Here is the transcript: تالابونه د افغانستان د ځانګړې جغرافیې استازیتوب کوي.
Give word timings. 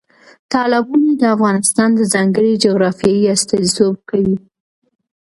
تالابونه 0.53 1.09
د 1.21 1.23
افغانستان 1.35 1.89
د 1.95 2.01
ځانګړې 2.13 2.59
جغرافیې 2.63 3.29
استازیتوب 3.35 3.95
کوي. 4.09 4.35